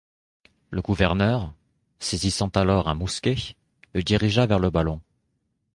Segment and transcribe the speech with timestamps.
[0.71, 1.53] Le gouverneur,
[1.99, 3.35] saisissant alors un mousquet,
[3.93, 4.99] le dirigea vers le ballon.